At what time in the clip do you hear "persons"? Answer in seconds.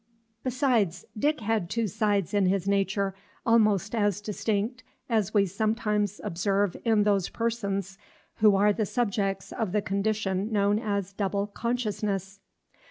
7.29-7.99